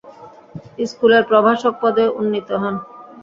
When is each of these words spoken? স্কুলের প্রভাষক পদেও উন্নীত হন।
স্কুলের 0.85 1.23
প্রভাষক 1.29 1.73
পদেও 1.83 2.09
উন্নীত 2.19 2.49
হন। 2.61 2.75